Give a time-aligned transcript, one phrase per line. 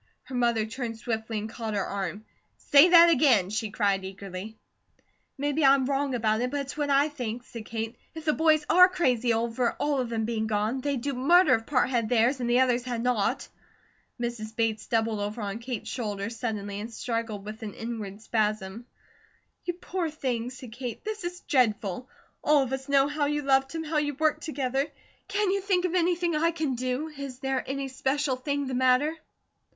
[0.23, 2.25] Her mother turned swiftly and caught her arm.
[2.57, 4.57] "Say that again!" she cried eagerly.
[5.37, 7.95] "Maybe I'm WRONG about it, but it's what I think," said Kate.
[8.15, 11.67] "If the boys are crazy over all of them being gone, they'd do murder if
[11.67, 13.47] part had theirs, and the others had not."
[14.19, 14.55] Mrs.
[14.55, 18.87] Bates doubled over on Kate's shoulder suddenly and struggled with an inward spasm.
[19.65, 21.05] "You poor thing," said Kate.
[21.05, 22.09] "This is dreadful.
[22.43, 24.87] All of us know how you loved him, how you worked together.
[25.27, 27.09] Can you think of anything I can do?
[27.09, 29.15] Is there any special thing the matter?"